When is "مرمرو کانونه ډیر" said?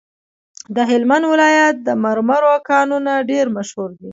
2.03-3.45